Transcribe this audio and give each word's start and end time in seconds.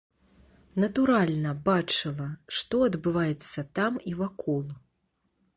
Натуральна, 0.83 1.51
бачыла, 1.67 2.29
што 2.61 2.75
адбываецца 2.89 3.69
там 3.81 4.03
і 4.13 4.19
вакол. 4.23 4.65